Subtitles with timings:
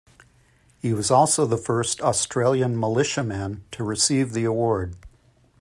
[0.81, 4.95] He was also the first Australian Militiaman to receive the award.